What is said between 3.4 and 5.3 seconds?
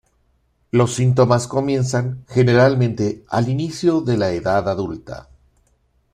inicio de la edad adulta.